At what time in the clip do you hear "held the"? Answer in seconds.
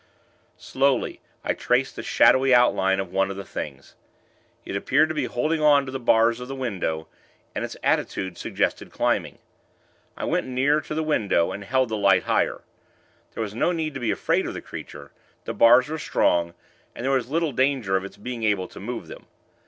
11.63-11.97